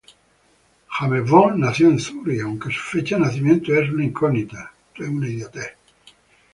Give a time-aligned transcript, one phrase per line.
[0.97, 4.73] James Bond nace en Zúrich, aunque su fecha de nacimiento es una incógnita.